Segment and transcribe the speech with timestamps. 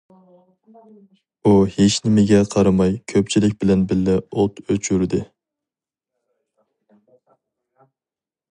[1.49, 5.21] ئۇ ھېچنېمىگە قارىماي كۆپچىلىك بىلەن بىللە ئوت ئۆچۈردى.